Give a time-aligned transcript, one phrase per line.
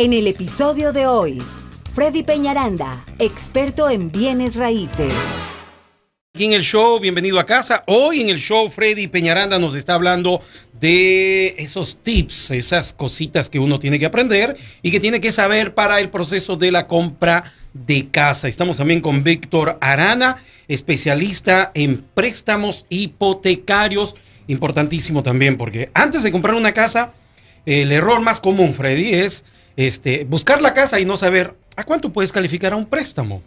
[0.00, 1.42] En el episodio de hoy,
[1.92, 5.12] Freddy Peñaranda, experto en bienes raíces.
[6.34, 7.84] Aquí en el show, bienvenido a casa.
[7.86, 10.40] Hoy en el show, Freddy Peñaranda nos está hablando
[10.80, 15.74] de esos tips, esas cositas que uno tiene que aprender y que tiene que saber
[15.74, 18.48] para el proceso de la compra de casa.
[18.48, 24.16] Estamos también con Víctor Arana, especialista en préstamos hipotecarios.
[24.46, 27.12] Importantísimo también, porque antes de comprar una casa,
[27.66, 29.44] el error más común, Freddy, es
[29.76, 33.42] este, buscar la casa y no saber a cuánto puedes calificar a un préstamo.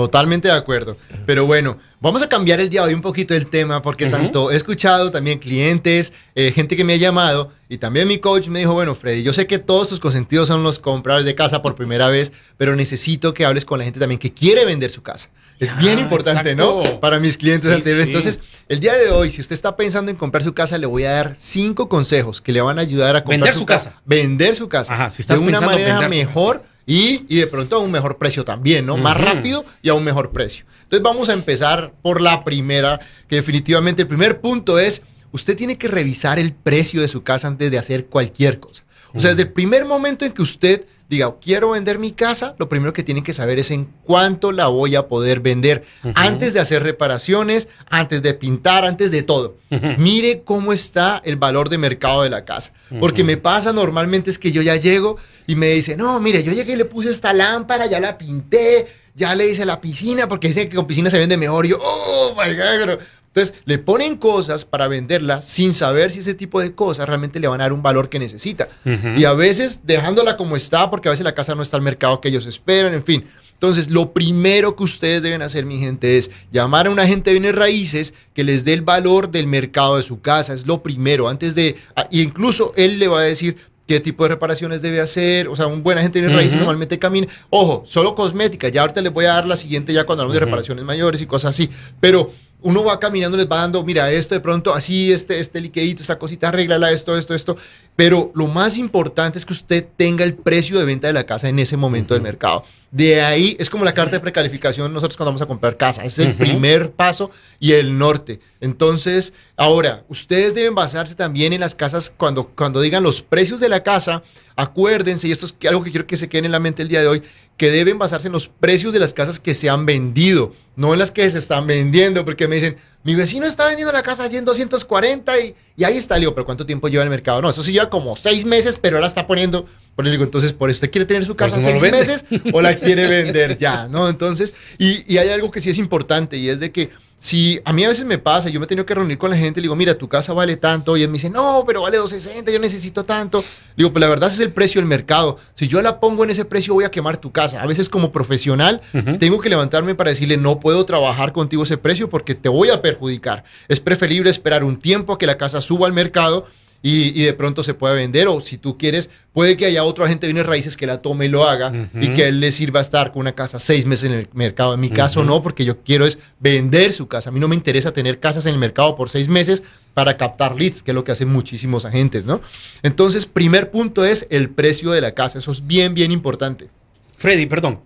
[0.00, 0.96] Totalmente de acuerdo.
[1.26, 4.50] Pero bueno, vamos a cambiar el día de hoy un poquito el tema porque tanto
[4.50, 8.60] he escuchado también clientes, eh, gente que me ha llamado y también mi coach me
[8.60, 11.74] dijo, bueno, Freddy, yo sé que todos tus consentidos son los compradores de casa por
[11.74, 15.28] primera vez, pero necesito que hables con la gente también que quiere vender su casa.
[15.60, 16.82] Es bien Ah, importante, exacto.
[16.84, 17.00] ¿no?
[17.00, 18.06] Para mis clientes Sí, anteriores.
[18.06, 18.10] sí.
[18.10, 21.04] Entonces, el día de hoy, si usted está pensando en comprar su casa, le voy
[21.04, 23.94] a dar cinco consejos que le van a ayudar a comprar Vender su casa.
[24.04, 24.94] Vender su casa.
[24.94, 28.44] Ajá, si estás de una manera mejor y, y de pronto a un mejor precio
[28.44, 28.96] también, ¿no?
[28.96, 30.64] Más rápido y a un mejor precio.
[30.84, 35.76] Entonces vamos a empezar por la primera, que definitivamente el primer punto es, usted tiene
[35.78, 38.82] que revisar el precio de su casa antes de hacer cualquier cosa.
[39.12, 42.68] O sea, desde el primer momento en que usted diga, quiero vender mi casa, lo
[42.68, 45.84] primero que tiene que saber es en cuánto la voy a poder vender.
[46.14, 49.56] Antes de hacer reparaciones, antes de pintar, antes de todo.
[49.98, 52.72] Mire cómo está el valor de mercado de la casa.
[53.00, 55.16] Porque me pasa normalmente es que yo ya llego
[55.48, 58.86] y me dice, no, mire, yo llegué y le puse esta lámpara, ya la pinté,
[59.16, 61.66] ya le hice la piscina, porque dicen que con piscina se vende mejor.
[61.66, 62.84] Y yo, oh, my God.
[62.84, 62.98] bro".
[63.32, 67.46] Entonces, le ponen cosas para venderla sin saber si ese tipo de cosas realmente le
[67.46, 68.68] van a dar un valor que necesita.
[69.16, 72.20] Y a veces dejándola como está, porque a veces la casa no está al mercado
[72.20, 73.24] que ellos esperan, en fin.
[73.52, 77.38] Entonces, lo primero que ustedes deben hacer, mi gente, es llamar a un agente de
[77.38, 80.54] bienes raíces que les dé el valor del mercado de su casa.
[80.54, 81.76] Es lo primero, antes de...
[81.94, 83.56] ah, Y incluso él le va a decir
[83.86, 85.46] qué tipo de reparaciones debe hacer.
[85.48, 87.26] O sea, un buen agente de bienes raíces normalmente camina.
[87.50, 88.68] Ojo, solo cosmética.
[88.70, 91.26] Ya ahorita les voy a dar la siguiente ya cuando hablamos de reparaciones mayores y
[91.26, 91.68] cosas así.
[92.00, 92.32] Pero
[92.62, 96.18] uno va caminando, les va dando, mira, esto de pronto, así, este, este liquidito, esta
[96.18, 97.56] cosita, arréglala, esto, esto, esto.
[97.96, 101.48] Pero lo más importante es que usted tenga el precio de venta de la casa
[101.48, 102.64] en ese momento del mercado.
[102.90, 106.04] De ahí es como la carta de precalificación nosotros cuando vamos a comprar casa.
[106.04, 108.40] Es el primer paso y el norte.
[108.60, 113.68] Entonces, ahora, ustedes deben basarse también en las casas cuando, cuando digan los precios de
[113.68, 114.22] la casa.
[114.56, 117.00] Acuérdense, y esto es algo que quiero que se quede en la mente el día
[117.00, 117.22] de hoy,
[117.60, 120.98] que deben basarse en los precios de las casas que se han vendido, no en
[120.98, 124.38] las que se están vendiendo, porque me dicen, mi vecino está vendiendo la casa allí
[124.38, 127.42] en 240 y, y ahí está, le digo, pero ¿cuánto tiempo lleva en el mercado?
[127.42, 130.54] No, eso sí lleva como seis meses, pero ahora está poniendo, por le digo, entonces,
[130.54, 133.88] ¿por usted quiere tener su casa seis meses o la quiere vender ya?
[133.88, 134.08] ¿No?
[134.08, 136.88] Entonces, y, y hay algo que sí es importante y es de que
[137.20, 139.36] si a mí a veces me pasa, yo me he tenido que reunir con la
[139.36, 141.98] gente, le digo, mira, tu casa vale tanto, y él me dice, no, pero vale
[141.98, 143.40] 260, yo necesito tanto.
[143.76, 145.36] Le digo, pues la verdad ese es el precio del mercado.
[145.52, 147.60] Si yo la pongo en ese precio, voy a quemar tu casa.
[147.60, 148.80] A veces como profesional,
[149.18, 152.80] tengo que levantarme para decirle, no puedo trabajar contigo ese precio porque te voy a
[152.80, 153.44] perjudicar.
[153.68, 156.46] Es preferible esperar un tiempo a que la casa suba al mercado
[156.82, 160.04] y, y de pronto se pueda vender, o si tú quieres, puede que haya otro
[160.04, 162.52] agente de bienes raíces que la tome y lo haga, y que a él le
[162.52, 164.74] sirva estar con una casa seis meses en el mercado.
[164.74, 167.30] En mi caso no, porque yo quiero es vender su casa.
[167.30, 169.62] A mí no me interesa tener casas en el mercado por seis meses
[169.94, 172.40] para captar leads, que es lo que hacen muchísimos agentes, ¿no?
[172.82, 175.38] Entonces, primer punto es el precio de la casa.
[175.38, 176.68] Eso es bien, bien importante.
[177.16, 177.80] Freddy, perdón.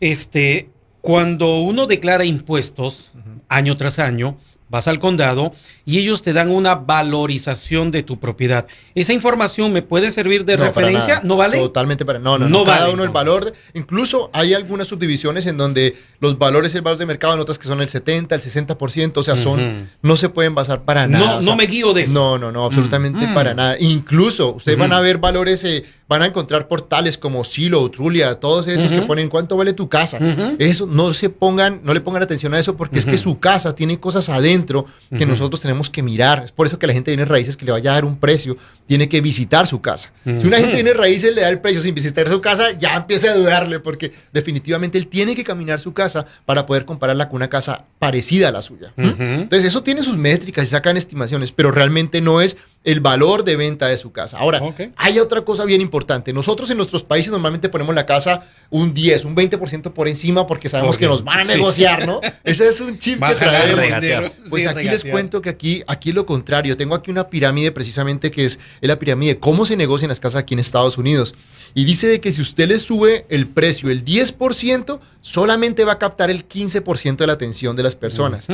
[0.00, 0.68] Este,
[1.00, 3.12] cuando uno declara impuestos
[3.48, 4.38] año tras año,
[4.74, 5.54] vas al condado
[5.86, 8.66] y ellos te dan una valorización de tu propiedad.
[8.94, 11.20] ¿Esa información me puede servir de No, referencia?
[11.22, 11.58] ¿No vale?
[11.58, 12.64] Totalmente para no, no, No no.
[12.64, 13.52] Cada vale, uno el valor.
[13.74, 17.68] incluso hay algunas subdivisiones en donde los valores el valor de mercado, en otras que
[17.68, 21.36] son el 70, el 60%, o sea, son no se pueden basar para No, nada.
[21.38, 22.12] no sea, me guío de eso.
[22.12, 23.34] No, no, no, absolutamente Mm.
[23.34, 23.76] para nada.
[23.78, 24.98] Incluso ustedes van Ujú.
[24.98, 29.28] a ver valores, eh, van a encontrar portales como Silo, Trulia, todos esos que ponen
[29.28, 30.18] cuánto vale tu casa.
[30.58, 33.74] Eso no se pongan, no le pongan atención a eso porque es que su casa
[33.74, 36.42] tiene cosas adentro que nosotros tenemos que mirar.
[36.44, 38.56] Es por eso que la gente viene raíces que le vaya a dar un precio,
[38.86, 40.12] tiene que visitar su casa.
[40.24, 43.30] Si una gente viene raíces le da el precio sin visitar su casa, ya empieza
[43.30, 47.48] a dudarle porque definitivamente él tiene que caminar su casa para poder compararla con una
[47.48, 48.92] casa parecida a la suya.
[48.96, 49.20] ¿Mm?
[49.20, 53.56] Entonces eso tiene sus métricas y sacan estimaciones, pero realmente no es el valor de
[53.56, 54.36] venta de su casa.
[54.38, 54.60] Ahora,
[54.96, 56.32] hay otra cosa bien importante.
[56.34, 60.68] Nosotros en nuestros países normalmente ponemos la casa un 10, un 20% por encima porque
[60.68, 61.52] sabemos que nos van a Sí.
[61.52, 62.20] negociar, ¿no?
[62.44, 64.32] Ese es un chip que Baja traemos.
[64.50, 66.76] Pues Sí, aquí les cuento que aquí, aquí es lo contrario.
[66.76, 70.42] Tengo aquí una pirámide precisamente que es la pirámide de cómo se negocian las casas
[70.42, 71.34] aquí en Estados Unidos.
[71.76, 75.98] Y dice de que si usted le sube el precio el 10%, solamente va a
[75.98, 78.46] captar el 15% de la atención de las personas.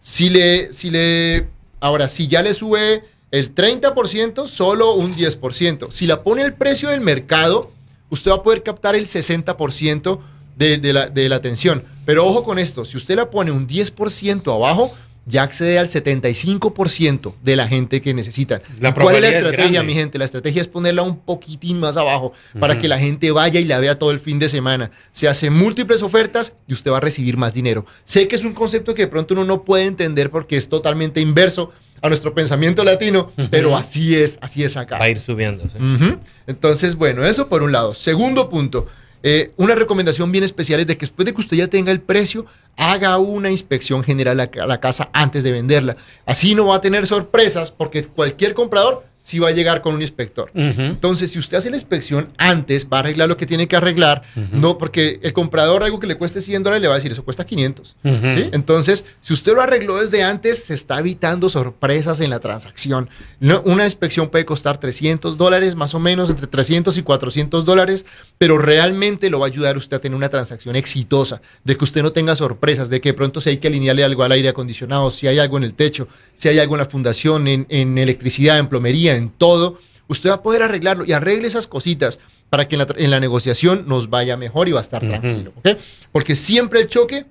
[0.00, 1.48] Si le, si le,
[1.80, 5.90] ahora, si ya le sube el 30%, solo un 10%.
[5.90, 7.70] Si la pone el precio del mercado,
[8.10, 10.18] usted va a poder captar el 60%
[10.56, 11.84] de, de, la, de la atención.
[12.06, 14.94] Pero ojo con esto, si usted la pone un 10% abajo,
[15.28, 18.62] ya accede al 75% de la gente que necesitan.
[18.80, 20.18] La ¿Cuál es la es estrategia, mi gente?
[20.18, 23.78] La estrategia es ponerla un poquitín más abajo para que la gente vaya y la
[23.78, 24.90] vea todo el fin de semana.
[25.12, 27.84] Se hacen múltiples ofertas y usted va a recibir más dinero.
[28.04, 31.20] Sé que es un concepto que de pronto uno no puede entender porque es totalmente
[31.20, 34.98] inverso a nuestro pensamiento latino, pero así es, así es acá.
[34.98, 35.64] Va a ir subiendo.
[35.64, 35.78] sí.
[35.78, 36.18] Ujú.
[36.46, 37.94] Entonces, bueno, eso por un lado.
[37.94, 38.86] Segundo punto,
[39.22, 42.00] eh, una recomendación bien especial es de que después de que usted ya tenga el
[42.00, 42.46] precio,
[42.76, 45.96] haga una inspección general a la casa antes de venderla.
[46.24, 50.00] Así no va a tener sorpresas porque cualquier comprador sí va a llegar con un
[50.00, 50.50] inspector.
[50.54, 54.22] Entonces, si usted hace la inspección antes, va a arreglar lo que tiene que arreglar,
[54.52, 57.24] no porque el comprador algo que le cueste 100 dólares le va a decir, eso
[57.24, 57.96] cuesta 500.
[58.04, 58.16] Ujú.
[58.32, 58.48] ¿sí?
[58.52, 63.10] Entonces, si usted lo arregló desde antes, se está evitando sorpresas en la transacción.
[63.40, 68.06] No- una inspección puede costar 300 dólares, más o menos, entre 300 y 400 dólares,
[68.38, 72.02] pero realmente lo va a ayudar usted a tener una transacción exitosa, de que usted
[72.02, 75.10] no tenga sorpresas, de que de pronto si hay que alinearle algo al aire acondicionado,
[75.10, 78.58] si hay algo en el techo, si hay algo en la fundación, en, en electricidad,
[78.58, 79.78] en plomería, en todo,
[80.08, 82.18] usted va a poder arreglarlo y arregle esas cositas
[82.50, 85.00] para que en la, tra- en la negociación nos vaya mejor y va a estar
[85.00, 85.68] tranquilo, ¿ok?
[86.12, 87.26] Porque siempre el choque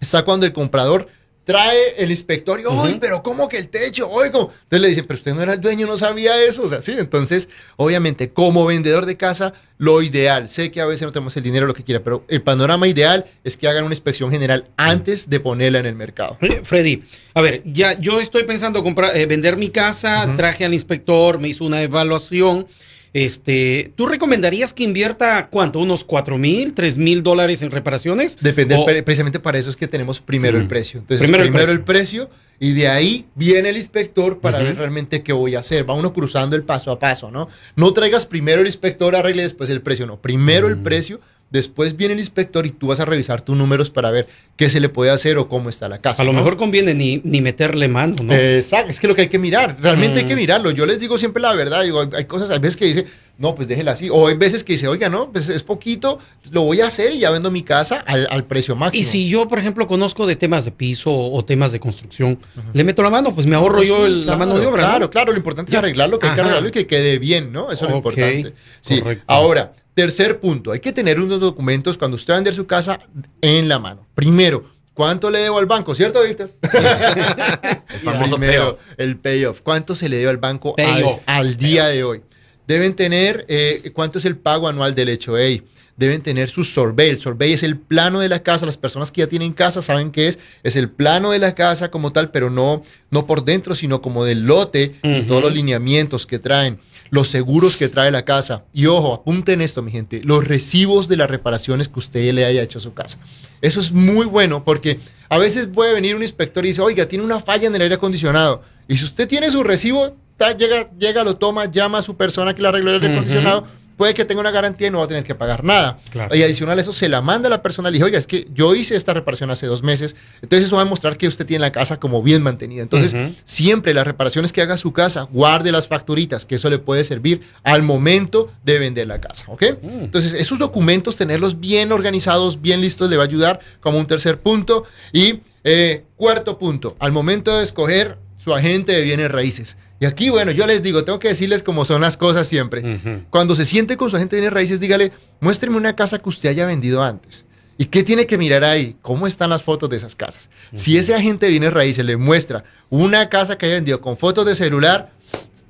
[0.00, 1.08] está cuando el comprador
[1.50, 3.00] trae el inspector y, ¡ay, Ujú.
[3.00, 4.08] pero cómo que el techo!
[4.08, 4.52] Oigo.
[4.62, 6.62] Entonces le dicen, pero usted no era el dueño, no sabía eso.
[6.62, 6.94] O sea, sí.
[6.96, 11.42] Entonces, obviamente, como vendedor de casa, lo ideal, sé que a veces no tenemos el
[11.42, 15.28] dinero, lo que quiera, pero el panorama ideal es que hagan una inspección general antes
[15.28, 16.36] de ponerla en el mercado.
[16.42, 17.02] Eh, Freddy,
[17.34, 21.48] a ver, ya yo estoy pensando comprar, eh, vender mi casa, traje al inspector, me
[21.48, 22.66] hizo una evaluación.
[23.12, 25.80] Este, ¿tú recomendarías que invierta cuánto?
[25.80, 28.38] ¿Unos cuatro mil, tres mil dólares en reparaciones?
[28.40, 31.00] Depende, O- precisamente para eso es que tenemos primero el precio.
[31.00, 32.30] Entonces, Primero primero, el el, precio.
[32.60, 35.88] y de ahí viene el inspector para ver realmente qué voy a hacer.
[35.88, 37.48] Va uno cruzando el paso a paso, ¿no?
[37.74, 40.20] No traigas primero el inspector, arregle después el precio, no.
[40.20, 40.82] Primero el Mm.
[40.84, 44.70] precio, después viene el inspector y tú vas a revisar tus números para ver qué
[44.70, 46.22] se le puede hacer o cómo está la casa.
[46.22, 46.38] a lo ¿no?
[46.38, 48.32] mejor conviene ni, ni meterle mano, ¿no?
[48.34, 50.38] Exacto, es que lo que hay que mirar, realmente hay que Mm.
[50.38, 50.70] mirarlo.
[50.70, 53.06] Yo les digo siempre la verdad, digo, hay, hay cosas, hay veces que dice,
[53.38, 56.18] no, pues déjela así, o hay veces que dice, oiga, no, pues es poquito,
[56.50, 59.00] lo voy a hacer y ya vendo mi casa al, al precio máximo.
[59.00, 62.38] y si yo, por ejemplo, conozco de temas de piso o temas de construcción,
[62.74, 64.82] le meto la mano, pues me ahorro yo el- la mano de obra.
[64.82, 64.88] ¿no?
[64.88, 67.72] Claro, claro, lo importante es arreglarlo, que hay que arreglarlo y que quede bien, ¿no?
[67.72, 68.52] Eso es lo importante.
[68.82, 69.00] Sí.
[69.00, 69.24] correcto.
[69.26, 72.98] Ahora, tercer punto, hay que tener unos documentos cuando usted va a vender su casa
[73.40, 74.06] en la mano.
[74.14, 74.64] Primero,
[74.94, 75.94] ¿cuánto le debo al banco?
[75.94, 76.52] ¿Cierto, Víctor?
[76.62, 78.80] El famoso Primero, payoff.
[78.98, 79.60] el payoff.
[79.62, 82.22] ¿Cuánto se le debe al banco al, al día de hoy?
[82.66, 85.62] Deben tener eh, cuánto es el pago anual del HOA.
[86.00, 87.10] Deben tener su survey.
[87.10, 88.64] El survey es el plano de la casa.
[88.64, 90.38] Las personas que ya tienen casa saben qué es.
[90.62, 94.24] Es el plano de la casa como tal, pero no, no por dentro, sino como
[94.24, 96.80] del lote y todos los lineamientos que traen,
[97.10, 98.64] los seguros que trae la casa.
[98.72, 102.62] Y ojo, apunten esto, mi gente, los recibos de las reparaciones que usted le haya
[102.62, 103.18] hecho a su casa.
[103.60, 107.26] Eso es muy bueno porque a veces puede venir un inspector y dice, oiga, tiene
[107.26, 108.62] una falla en el aire acondicionado.
[108.88, 112.54] Y si usted tiene su recibo, ta, llega, llega, lo toma, llama a su persona
[112.54, 113.66] que le arregló el aire acondicionado,
[114.00, 115.98] puede que tenga una garantía y no va a tener que pagar nada.
[116.08, 116.34] Claro.
[116.34, 118.26] Y adicional a eso, se la manda a la persona y le dice, oiga, es
[118.26, 120.16] que yo hice esta reparación hace dos meses.
[120.40, 122.80] Entonces eso va a demostrar que usted tiene la casa como bien mantenida.
[122.80, 123.14] Entonces,
[123.44, 127.42] siempre las reparaciones que haga su casa, guarde las facturitas, que eso le puede servir
[127.62, 129.64] al momento de vender la casa, ¿ok?
[129.82, 134.40] Entonces, esos documentos, tenerlos bien organizados, bien listos, le va a ayudar como un tercer
[134.40, 134.84] punto.
[135.12, 139.76] Y eh, cuarto punto, al momento de escoger su agente de bienes raíces.
[140.00, 143.24] Y aquí, bueno, yo les digo, tengo que decirles cómo son las cosas siempre.
[143.28, 146.48] Cuando se siente con su agente de bienes raíces, dígale, muéstreme una casa que usted
[146.48, 147.44] haya vendido antes.
[147.76, 148.96] ¿Y qué tiene que mirar ahí?
[149.02, 150.48] ¿Cómo están las fotos de esas casas?
[150.74, 154.46] Si ese agente de bienes raíces le muestra una casa que haya vendido con fotos
[154.46, 155.12] de celular,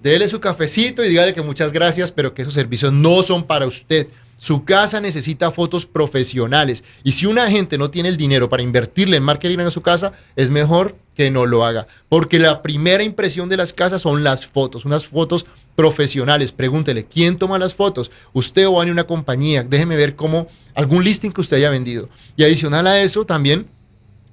[0.00, 3.66] dele su cafecito y dígale que muchas gracias, pero que esos servicios no son para
[3.66, 4.06] usted.
[4.40, 6.82] Su casa necesita fotos profesionales.
[7.04, 10.12] Y si un agente no tiene el dinero para invertirle en marketing en su casa,
[10.34, 11.86] es mejor que no lo haga.
[12.08, 15.44] Porque la primera impresión de las casas son las fotos, unas fotos
[15.76, 16.52] profesionales.
[16.52, 18.10] Pregúntele, ¿quién toma las fotos?
[18.32, 19.62] ¿Usted o en una compañía?
[19.62, 22.08] Déjeme ver cómo algún listing que usted haya vendido.
[22.34, 23.66] Y adicional a eso, también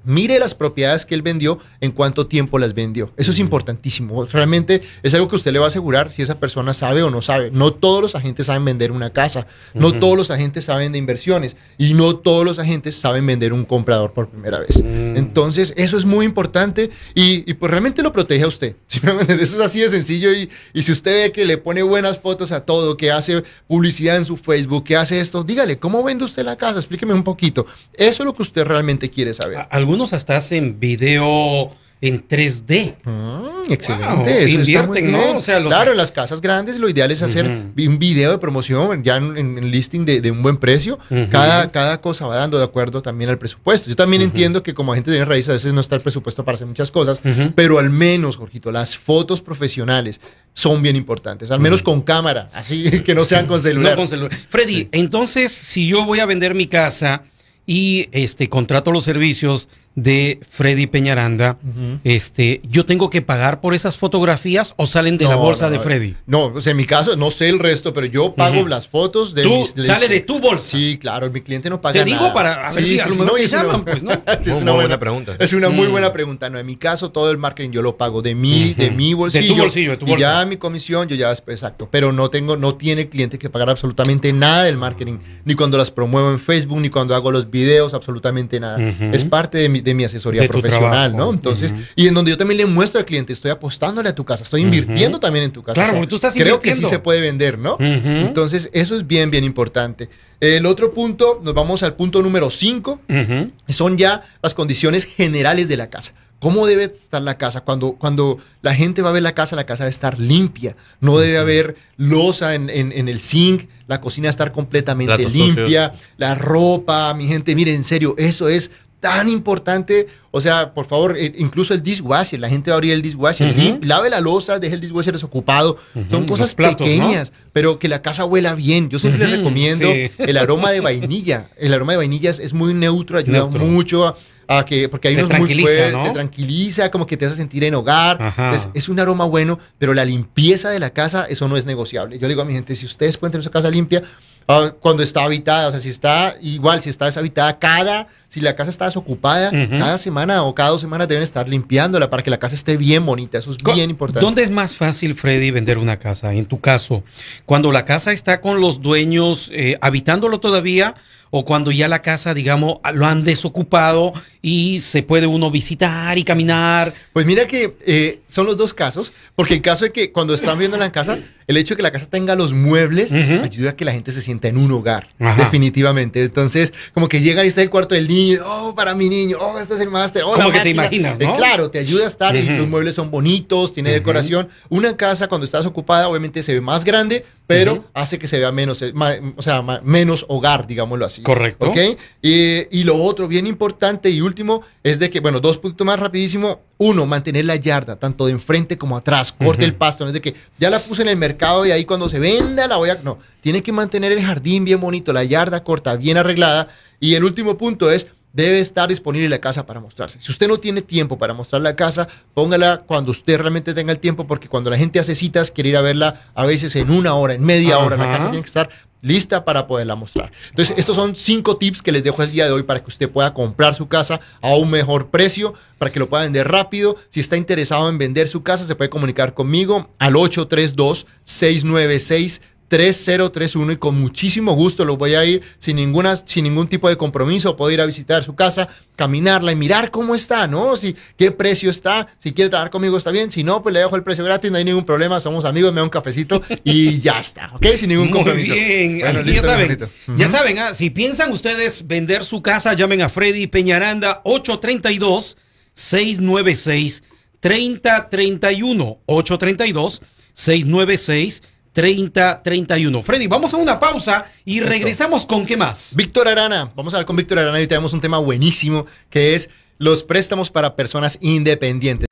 [0.07, 3.11] mire las propiedades que él vendió, en cuánto tiempo las vendió.
[3.17, 4.25] Eso es importantísimo.
[4.25, 7.21] Realmente es algo que usted le va a asegurar si esa persona sabe o no
[7.21, 7.51] sabe.
[7.51, 11.55] No todos los agentes saben vender una casa, no todos los agentes saben de inversiones
[11.77, 14.81] y no todos los agentes saben vender un comprador por primera vez.
[14.83, 15.17] Mm.
[15.17, 18.75] Entonces, eso es muy importante y, y, pues realmente lo protege a usted.
[19.27, 22.51] Eso es así de sencillo y, y si usted ve que le pone buenas fotos
[22.51, 26.43] a todo, que hace publicidad en su Facebook, que hace esto, dígale, ¿cómo vende usted
[26.45, 26.79] la casa?
[26.79, 27.65] Explíqueme un poquito.
[27.93, 29.57] Eso es lo que usted realmente quiere saber.
[29.57, 29.63] A-
[29.97, 32.97] Algunos hasta hacen video en 3D.
[33.03, 34.05] Mm, excelente.
[34.13, 35.17] Wow, eso está invierten, ¿no?
[35.17, 35.35] bien.
[35.37, 38.37] O sea, los- Claro, en las casas grandes lo ideal es hacer un video de
[38.37, 40.99] promoción ya en, en- listing de, de un buen precio.
[41.31, 43.89] Cada, cada cosa va dando de acuerdo también al presupuesto.
[43.89, 46.53] Yo también entiendo que como agente de raíces a veces no está el presupuesto para
[46.53, 47.19] hacer muchas cosas,
[47.55, 50.21] pero al menos, Jorgito, las fotos profesionales
[50.53, 51.49] son bien importantes.
[51.49, 53.93] Al menos con cámara, así que no sean con celular.
[53.93, 54.31] No con celular.
[54.49, 57.23] Freddy, entonces, si yo voy a vender mi casa
[57.65, 61.57] y este contrato los servicios de Freddy Peñaranda,
[62.03, 65.79] este, yo tengo que pagar por esas fotografías o salen de la bolsa no, de.
[65.79, 66.15] Freddy.
[66.27, 69.33] No, o sea, en mi caso, no sé el resto, pero yo pago las fotos
[69.33, 70.67] de Tú mis- sale de tu bolsa.
[70.77, 72.33] Sí, claro, mi cliente no paga Te digo nada.
[72.33, 73.63] para a ver Sí, si a sí, lo sí, mejor no, te y es una-
[73.63, 74.11] llaman, pues, ¿no?
[74.11, 75.35] Sí, es Muy una buena pregunta.
[75.39, 75.91] Es una muy Mm.
[75.91, 76.49] buena pregunta.
[76.51, 79.55] No, en mi caso, todo el marketing yo lo pago de mi, de mi bolsillo.
[79.55, 80.41] bolsillo, de tu Y bolsa.
[80.41, 81.89] ya mi comisión, yo ya, exacto.
[81.91, 85.17] Pero no tengo, no tiene el cliente que pagar absolutamente nada del marketing.
[85.43, 88.77] Ni cuando las promuevo en Facebook, ni cuando hago los videos, absolutamente nada.
[89.11, 91.15] Es parte de mi, de mi asesoría De profesional.
[91.15, 91.31] ¿no?
[91.31, 94.43] Entonces, y en donde yo también le muestro al cliente, estoy apostándole a tu casa,
[94.43, 95.75] estoy invirtiendo también en tu casa.
[95.75, 97.77] Claro, porque tú estás Creo que sí se puede vender, ¿no?
[97.79, 100.09] Entonces, eso es bien, bien importante.
[100.39, 103.51] El otro punto, nos vamos al punto número 5, Ujú.
[103.69, 106.13] son ya las condiciones generales de la casa.
[106.39, 107.61] ¿Cómo debe estar la casa?
[107.61, 110.75] Cuando, cuando la gente va a ver la casa, la casa debe estar limpia.
[110.99, 115.33] No debe haber losa en, en- en el zinc, la cocina debe estar completamente Platos
[115.33, 120.07] limpia, la ropa, mi gente, mire, en serio, eso es tan importante.
[120.31, 123.49] O sea, por favor, eh, incluso el dishwasher, la gente va a abrir el dishwasher,
[123.51, 123.59] Ujú.
[123.59, 125.77] lim- lave la losa, deje el dishwasher desocupado.
[126.09, 128.89] Son cosas pequeñas, pero que la casa huela bien.
[128.89, 130.09] Yo siempre recomiendo sí.
[130.17, 131.49] el aroma de vainilla.
[131.57, 133.65] El aroma de vainilla es, es muy neutro, ayuda Neutro.
[133.65, 134.15] mucho a,
[134.47, 136.03] a que, porque hay Te unos muy fuertes, ¿no?
[136.03, 138.33] te tranquiliza, como que te hace sentir en hogar.
[138.53, 142.17] Es, es un aroma bueno, pero la limpieza de la casa, eso no es negociable.
[142.17, 144.03] Yo le digo a mi gente, si ustedes pueden tener su casa limpia,
[144.47, 148.55] ah, cuando está habitada, o sea, si está igual, si está deshabitada, cada, si la
[148.55, 152.37] casa está desocupada, cada semana o cada dos semanas deben estar limpiándola para que la
[152.37, 153.37] casa esté bien bonita.
[153.37, 154.25] Eso es bien importante.
[154.25, 156.33] ¿Dónde es más fácil, Freddy, vender una casa?
[156.33, 157.03] En tu caso,
[157.45, 160.95] cuando la casa está con los dueños eh, habitándolo todavía
[161.29, 166.23] o cuando ya la casa, digamos, lo han desocupado y se puede uno visitar y
[166.23, 166.93] caminar.
[167.13, 170.57] Pues mira que eh, son los dos casos, porque el caso de que cuando están
[170.57, 173.85] viendo la casa, el hecho de que la casa tenga los muebles ayuda a que
[173.85, 175.43] la gente se sienta en un hogar, Ajá.
[175.43, 176.23] definitivamente.
[176.23, 179.57] Entonces, como que llegan y está el cuarto del niño, oh, para mi niño, oh,
[179.59, 181.35] este es el máster, oh, Como que te imaginas, Eh, ¿no?
[181.37, 182.53] claro, te ayuda a estar y Ujú.
[182.57, 184.47] los muebles son bonitos, tiene decoración.
[184.69, 188.51] Una casa cuando estás ocupada, obviamente se ve más grande, pero hace que se vea
[188.51, 188.93] menos, eh,
[189.37, 191.23] o sea, menos hogar, digámoslo así.
[191.23, 191.69] Correcto.
[191.69, 191.77] ¿Ok?
[192.21, 195.97] Y, y lo otro bien importante y último es de que, bueno, dos puntos más
[195.97, 196.59] rapidísimo.
[196.77, 199.31] Uno, mantener la yarda, tanto de enfrente como atrás.
[199.31, 200.03] Corte el pasto.
[200.03, 202.67] No es de que ya la puse en el mercado y ahí cuando se venda
[202.67, 202.95] la voy a...
[202.95, 206.67] No, tiene que mantener el jardín bien bonito, la yarda corta, bien arreglada.
[206.99, 210.19] Y el último punto es, debe estar disponible la casa para mostrarse.
[210.21, 213.99] Si usted no tiene tiempo para mostrar la casa, póngala cuando usted realmente tenga el
[213.99, 217.15] tiempo, porque cuando la gente hace citas, quiere ir a verla a veces en una
[217.15, 217.97] hora, en media hora.
[217.97, 218.69] La casa tiene que estar
[219.01, 220.31] lista para poderla mostrar.
[220.49, 223.09] Entonces, estos son cinco tips que les dejo el día de hoy para que usted
[223.09, 226.95] pueda comprar su casa a un mejor precio, para que lo pueda vender rápido.
[227.09, 232.41] Si está interesado en vender su casa, se puede comunicar conmigo al 832-696.
[232.67, 236.97] 3031 y con muchísimo gusto lo voy a ir sin ninguna sin ningún tipo de
[236.97, 237.55] compromiso.
[237.55, 241.69] Puedo ir a visitar su casa caminarla y mirar cómo está no si qué precio
[241.69, 244.49] está si quiere trabajar conmigo está bien si no pues le dejo el precio gratis
[244.49, 247.89] no hay ningún problema somos amigos me da un cafecito y ya está ok sin
[247.89, 248.55] ningún Muy compromiso.
[248.55, 252.73] bien, Bueno, así listo, ya saben, ya saben, ah, si piensan ustedes vender su casa,
[252.73, 255.37] llamen a Freddy Peñaranda 832
[255.73, 257.03] 696
[257.39, 260.01] 3031 832
[260.33, 261.43] 696
[261.77, 263.03] 3031.
[263.03, 265.93] Freddy, vamos a una pausa y regresamos con qué más.
[265.95, 269.51] Víctor Arana, vamos a hablar con Víctor Arana y tenemos un tema buenísimo que es
[269.77, 272.07] los préstamos para personas independientes.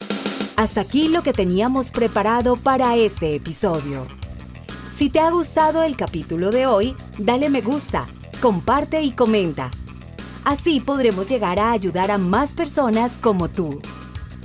[0.55, 4.05] Hasta aquí lo que teníamos preparado para este episodio.
[4.99, 8.05] Si te ha gustado el capítulo de hoy, dale me gusta,
[8.41, 9.71] comparte y comenta.
[10.43, 13.81] Así podremos llegar a ayudar a más personas como tú.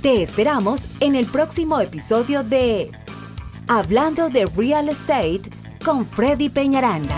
[0.01, 2.89] Te esperamos en el próximo episodio de
[3.73, 5.43] Hablando de Real Estate
[5.85, 7.15] con Freddy Peñaranda.